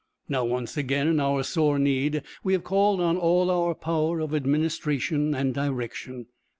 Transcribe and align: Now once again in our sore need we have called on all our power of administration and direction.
Now 0.27 0.43
once 0.45 0.77
again 0.77 1.07
in 1.07 1.19
our 1.19 1.43
sore 1.43 1.77
need 1.77 2.23
we 2.43 2.53
have 2.53 2.63
called 2.63 2.99
on 2.99 3.17
all 3.17 3.51
our 3.51 3.75
power 3.75 4.19
of 4.19 4.33
administration 4.33 5.35
and 5.35 5.53
direction. 5.53 6.25